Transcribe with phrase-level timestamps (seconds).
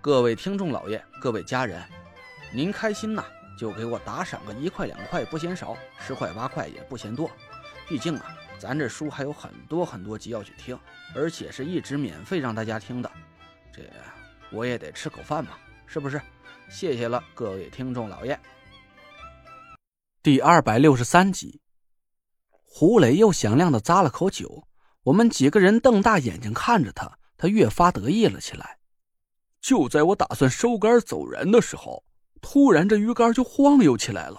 [0.00, 1.82] 各位听众老爷，各位家人，
[2.52, 3.24] 您开心呐，
[3.58, 7.28] 就给我打赏个一块两块不嫌少，十块八块也不嫌多。
[7.88, 8.26] 毕竟啊，
[8.60, 10.78] 咱这书还有很多很多集要去听，
[11.16, 13.10] 而且是一直免费让大家听的，
[13.72, 13.82] 这
[14.52, 16.20] 我也得吃口饭嘛，是不是？
[16.70, 18.38] 谢谢了，各位听众老爷。
[20.22, 21.60] 第二百六十三集，
[22.62, 24.68] 胡磊又响亮的咂了口酒，
[25.02, 28.77] 我们几个人瞪大眼睛看着他，他越发得意了起来。
[29.60, 32.04] 就在我打算收竿走人的时候，
[32.40, 34.38] 突然这鱼竿就晃悠起来了。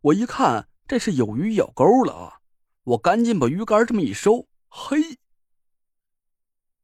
[0.00, 2.40] 我一看，这是有鱼咬钩了啊！
[2.84, 5.18] 我赶紧把鱼竿这么一收，嘿！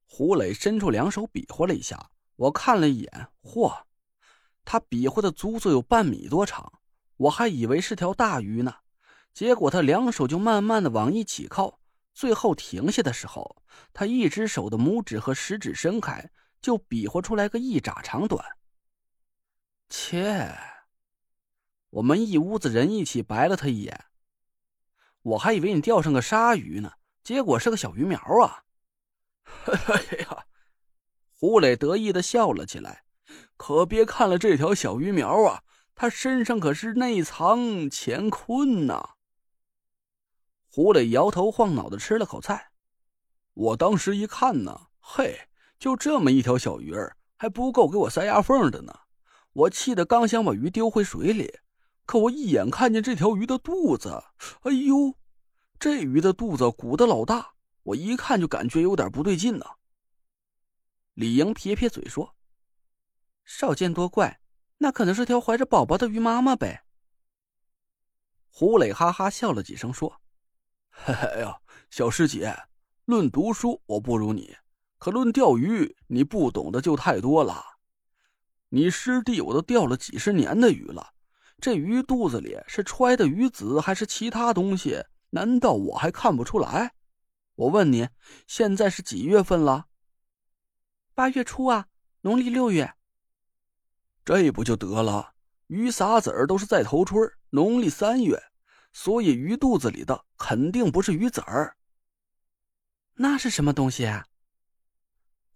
[0.05, 3.83] 胡磊伸出两手比划了一下，我看了一眼，嚯，
[4.64, 6.72] 他比划的足足有半米多长，
[7.17, 8.74] 我还以为是条大鱼呢。
[9.33, 11.80] 结果他两手就慢慢的往一起靠，
[12.12, 13.56] 最后停下的时候，
[13.92, 16.30] 他一只手的拇指和食指伸开。
[16.62, 18.56] 就比划出来个一拃长短。
[19.91, 20.56] 切！
[21.91, 24.06] 我们一屋子人一起白了他一眼。
[25.20, 28.64] 我还以为你钓上个鲨鱼呢，结果是个小鱼苗啊！
[29.66, 30.46] 哎呀，
[31.34, 33.05] 胡磊得意的笑了起来。
[33.56, 35.62] 可别看了这条小鱼苗啊，
[35.94, 39.10] 它身上可是内藏乾坤呐！
[40.68, 42.72] 胡磊摇头晃脑的吃了口菜。
[43.52, 45.48] 我当时一看呢，嘿。
[45.83, 49.00] 就这么一条小鱼儿，还不够给我塞牙缝的呢！
[49.52, 51.58] 我气得刚想把鱼丢回水里，
[52.06, 54.22] 可我一眼看见这条鱼的肚子，
[54.61, 55.19] 哎呦，
[55.80, 59.67] 这鱼的肚子鼓得老大，我一看就感觉有点不对劲呢。
[61.14, 62.36] 李莹撇撇嘴说
[63.45, 64.40] ：“少见多怪，
[64.79, 66.85] 那可能是条怀着宝宝的鱼妈妈呗。”
[68.46, 70.20] 胡磊哈哈笑了几声说
[70.90, 71.58] ：“嘿嘿呀，
[71.90, 72.56] 小师姐，
[73.05, 74.55] 论读书我不如你。”
[75.02, 77.61] 可论钓鱼，你不懂的就太多了。
[78.68, 81.14] 你师弟我都钓了几十年的鱼了，
[81.61, 85.05] 这鱼肚子里是揣的鱼籽还是其他东西？
[85.30, 86.95] 难道我还看不出来？
[87.57, 88.11] 我问你，
[88.46, 89.86] 现在是几月份了？
[91.14, 91.89] 八月初啊，
[92.20, 92.95] 农历六月。
[94.24, 95.33] 这不就得了？
[95.67, 98.41] 鱼撒籽儿都是在头春，农历三月，
[98.92, 101.77] 所以鱼肚子里的肯定不是鱼籽儿。
[103.14, 104.24] 那是什么东西啊？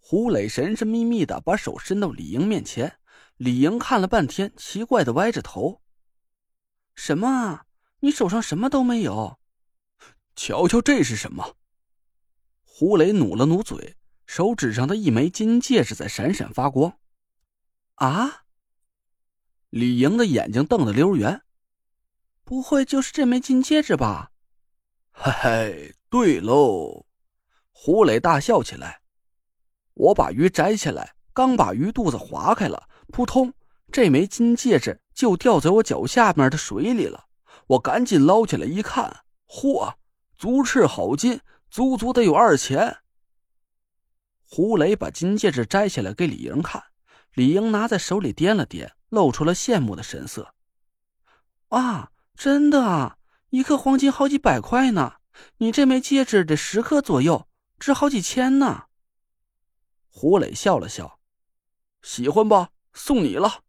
[0.09, 2.97] 胡磊神神秘秘的把手伸到李莹面前，
[3.35, 5.81] 李莹看了半天，奇怪的歪着头
[6.95, 7.65] ：“什么？
[7.99, 9.37] 你手上什么都没有。
[10.33, 11.57] ”“瞧瞧这是什么？”
[12.63, 16.97] 胡磊努了努嘴，手指上的一枚金戒指在闪闪发光。
[17.95, 18.45] “啊！”
[19.69, 21.41] 李莹的眼睛瞪得溜圆
[22.45, 24.31] ，“不会就是这枚金戒指吧
[25.11, 27.05] ？”“嘿嘿，对喽！”
[27.73, 29.01] 胡磊大笑起来。
[29.97, 33.51] 我把鱼摘下来，刚把鱼肚子划开了，扑通，
[33.91, 37.25] 这枚金戒指就掉在我脚下面的水里了。
[37.65, 39.95] 我赶紧捞起来一看，嚯，
[40.37, 41.41] 足赤好金，
[41.71, 42.97] 足足得有二钱。
[44.43, 46.83] 胡雷把金戒指摘下来给李莹看，
[47.33, 50.53] 李莹拿在手里掂了掂，露出了羡慕的神色。
[51.69, 53.17] 啊，真的啊，
[53.49, 55.15] 一克黄金好几百块呢，
[55.57, 57.47] 你这枚戒指得十克左右，
[57.79, 58.83] 值好几千呢。
[60.19, 61.19] 胡磊笑了笑，
[62.01, 62.71] 喜欢吧？
[62.91, 63.63] 送你了。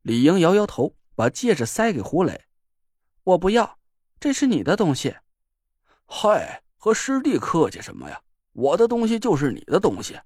[0.00, 2.46] 李英摇摇头，把戒指塞给胡磊
[3.24, 3.78] ：“我不要，
[4.18, 5.18] 这是你的东西。
[6.08, 8.22] ”“嗨，和师弟客气什么呀？
[8.52, 10.18] 我的东西就是你的东西。”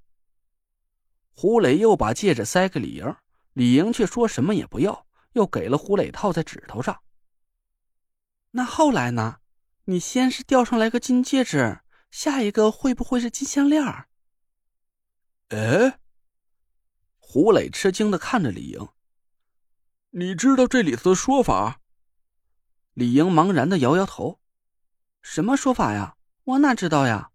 [1.34, 3.16] 胡磊又把戒指塞给李莹，
[3.54, 7.02] 李莹却说什么也不要，又给了胡磊套在指头上。
[8.52, 9.38] 那后来呢？
[9.86, 11.80] 你先是吊上来个金戒指，
[12.12, 13.82] 下一个会不会是金项链？
[15.52, 15.98] 哎，
[17.18, 18.88] 胡磊吃惊的看着李莹。
[20.10, 21.80] 你知道这里头的说法？
[22.94, 24.40] 李莹茫然的摇摇头。
[25.20, 26.16] 什么说法呀？
[26.44, 27.32] 我哪知道呀？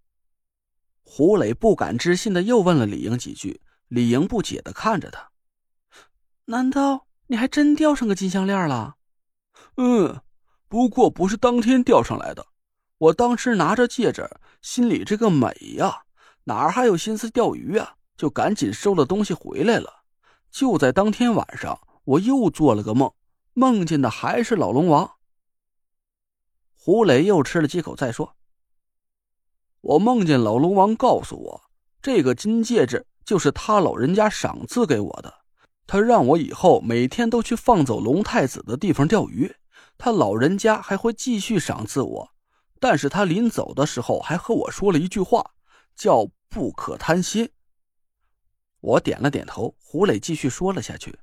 [1.04, 3.62] 胡磊不敢置信的又问了李莹几句。
[3.88, 5.32] 李莹不解的看着他。
[6.46, 8.96] 难道你还真钓上个金项链了？
[9.76, 10.22] 嗯，
[10.68, 12.48] 不过不是当天钓上来的。
[12.98, 14.28] 我当时拿着戒指，
[14.64, 16.04] 心里这个美呀，
[16.46, 17.97] 哪还有心思钓鱼啊？
[18.18, 20.02] 就赶紧收了东西回来了，
[20.50, 23.14] 就在当天晚上，我又做了个梦，
[23.54, 25.12] 梦见的还是老龙王。
[26.76, 28.36] 胡磊又吃了几口，再说
[29.82, 31.62] ：“我梦见老龙王告诉我，
[32.02, 35.34] 这个金戒指就是他老人家赏赐给我的。
[35.86, 39.56] 他让我以后每天都去放走龙太子的地方钓鱼。
[39.98, 42.30] 他老人家还会继续赏赐我，
[42.80, 45.52] 但是他临走的时候还和我说了一句话，
[45.96, 47.50] 叫‘不可贪心’。”
[48.88, 49.76] 我点了点头。
[49.84, 51.20] 胡磊继续说了下去：“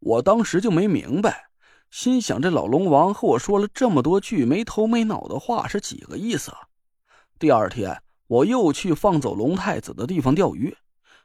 [0.00, 1.50] 我当时就没明白。”
[1.90, 6.50] 心想，这老龙王和我说了这么多句没头没脑的话，是几个意思？
[7.38, 10.74] 第二天，我又去放走龙太子的地方钓鱼，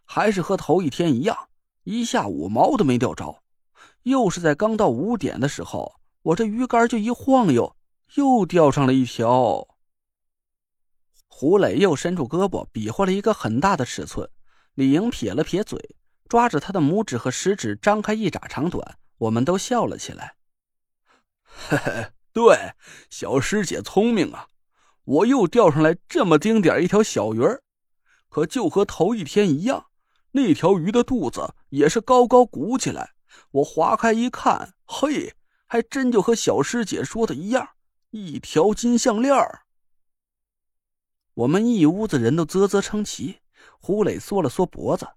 [0.04, 1.48] 还是和头一天一样，
[1.84, 3.42] 一下午毛都没钓着。
[4.04, 7.74] 又是在刚到五点的时候，我这鱼竿就一晃悠，
[8.16, 9.66] 又钓上了一条。
[11.27, 14.30] 胡磊又伸出胳膊比划了一个很大的尺寸，
[14.75, 15.95] 李莹撇了撇嘴，
[16.29, 20.35] 抓着他的拇指和食指张开一拃长短，我们都笑了起来。
[21.44, 22.73] 嘿嘿，对，
[23.09, 24.47] 小师姐聪明啊！
[25.03, 27.63] 我又钓上来这么丁点一条小鱼儿，
[28.29, 29.88] 可就和头一天一样，
[30.31, 33.13] 那条鱼的肚子也是高高鼓起来。
[33.51, 35.33] 我划开一看，嘿，
[35.67, 37.71] 还真就和小师姐说的一样，
[38.12, 39.63] 一条金项链儿
[41.33, 43.39] 我们一屋子人都啧啧称奇。
[43.80, 45.08] 胡磊缩了缩脖子。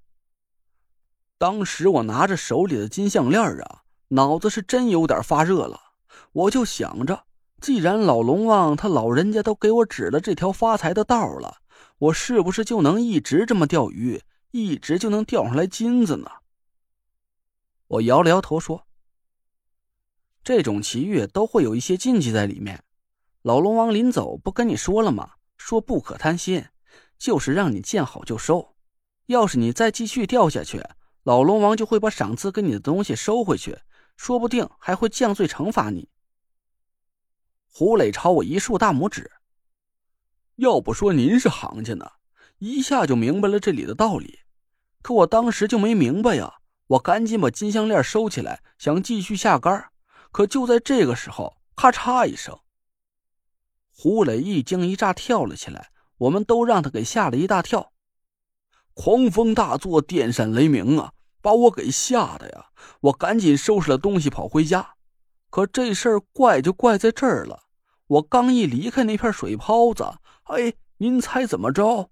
[1.38, 5.81] 当时我拿着手里的金项链啊，脑子是真有点发热了。
[6.32, 7.25] 我就想着，
[7.61, 11.58] 既然老龙王他老人家都给我指了这条发财的道了，
[11.99, 16.31] 我是不是就能一直这么钓鱼，一直就能钓上来金子呢？
[17.88, 18.87] 我摇了摇头说
[20.43, 22.82] ：“这种奇遇都会有一些禁忌在里面。
[23.43, 25.32] 老龙王临走不跟你说了吗？
[25.56, 26.64] 说不可贪心，
[27.24, 28.76] 就是让你见好就收。
[29.28, 30.84] 要是你再继续钓下去，
[31.22, 33.78] 老龙王就会把赏赐给你的东西收回去，
[34.14, 36.10] 说不定还会降罪惩罚你。”
[37.72, 39.32] 胡磊朝我一竖大拇指。
[40.56, 42.06] 要不说您是行家呢，
[42.58, 44.40] 一下就明白了这里的道理。
[45.00, 46.56] 可我当时就没明白呀，
[46.88, 49.88] 我赶紧把金项链收起来，想继续下杆。
[50.30, 52.60] 可就在这个时候，咔嚓一声，
[53.88, 55.90] 胡磊一惊一乍跳了起来，
[56.24, 57.92] 我们都让他给吓了一大跳。
[58.94, 62.66] 狂风大作，电闪雷鸣啊，把我给吓得呀！
[63.00, 64.94] 我赶紧收拾了东西跑回家。
[65.50, 67.64] 可这事儿怪就怪在这儿了。
[68.06, 70.04] 我刚一离开那片水泡子，
[70.44, 72.10] 哎，您猜怎么着？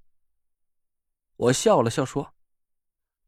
[1.36, 2.34] 我笑了笑说：“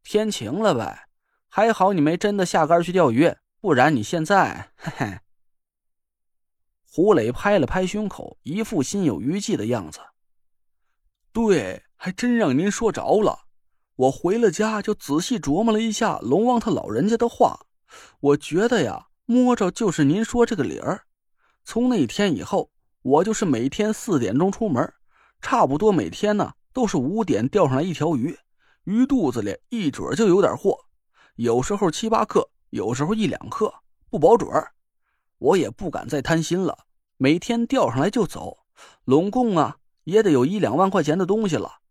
[0.03, 1.07] 天晴了呗，
[1.47, 5.19] 还好你没真的下杆去钓鱼，不然你现在……”嘿嘿。
[6.87, 9.99] 胡磊拍了拍胸口，一副心有余悸的样子。
[11.35, 13.39] 对，还真让您说着了。
[13.97, 17.59] 我回了家就仔细琢磨了一下龙王他老人家的话，
[18.21, 21.01] 我觉得呀，摸着就是您说这个理儿。
[21.65, 22.71] 从那天以后，
[23.01, 24.93] 我就是每天四点钟出门，
[25.41, 28.39] 差不多每天呢都是五点钓上来一条鱼，
[28.85, 30.77] 鱼肚子里一准就有点货，
[31.35, 33.73] 有时候七八克，有时候一两克，
[34.09, 34.49] 不保准
[35.37, 36.85] 我也不敢再贪心了，
[37.17, 38.59] 每天钓上来就走，
[39.03, 39.75] 拢共啊
[40.05, 41.81] 也得有一两万块钱的东西了。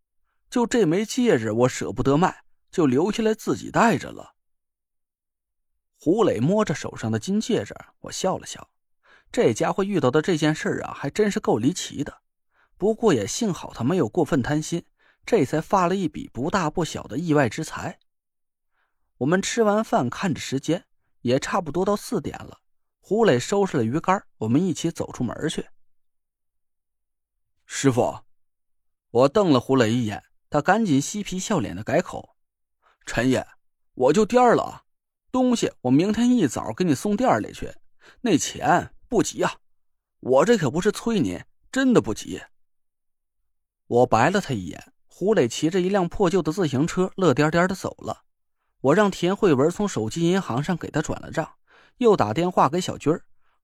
[0.49, 4.35] 就这枚戒指，我舍不得卖，就留下来自己戴着了。
[5.99, 8.71] 胡磊摸着手上的金戒指，我笑了笑。
[9.31, 12.23] 这家伙遇到的这件事啊，还真是够离奇的。
[12.77, 14.85] 不过也幸好他没有过分贪心，
[15.25, 17.99] 这才发了一笔不大不小的意外之财。
[19.19, 20.85] 我们吃完饭，看着时间，
[21.23, 22.61] 也差不多到四点了。
[23.01, 25.67] 胡磊收拾了鱼竿，我们一起走出门去。
[27.77, 28.21] 师傅，
[29.11, 32.37] 我瞪了胡磊一眼，他赶紧嬉皮笑脸的改口
[33.05, 33.45] ：“陈爷，
[33.95, 34.85] 我就颠了，
[35.33, 37.75] 东西我明天一早给你送店里去，
[38.21, 39.57] 那钱。”不急啊，
[40.21, 42.41] 我这可不是催你，真的不急。
[43.89, 44.93] 我白了他一眼。
[45.07, 48.23] 胡磊骑着一辆破旧的自行车，乐颠颠的走了。
[48.83, 51.55] 我让田慧文从手机银行上给他转了账，
[51.97, 53.13] 又打电话给小军，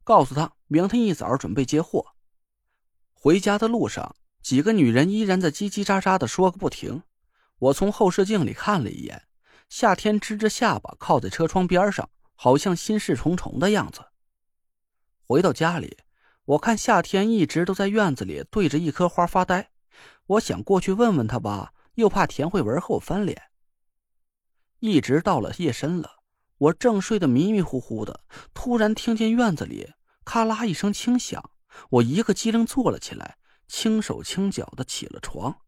[0.03, 2.05] 告诉他明天一早准备接货。
[3.23, 7.03] 回家的路上，几个女人依然在叽叽喳喳的说个不停。
[7.59, 9.25] 我从后视镜里看了一眼，
[9.69, 14.01] 夏天支着下巴靠在车窗边上，好像心事重重的样子。
[15.27, 15.99] 回到家里，
[16.47, 19.69] 我看夏天一直都在院子里对着一棵花发呆。
[20.25, 23.39] 我想过去问问他吧，又怕田慧文和我翻脸。
[24.79, 26.23] 一直到了夜深了，
[26.57, 28.25] 我正睡得迷迷糊糊的，
[28.55, 29.91] 突然听见院子里
[30.25, 31.51] 咔啦一声轻响，
[31.89, 35.63] 我一个激灵坐了起来，轻手轻脚的起了床。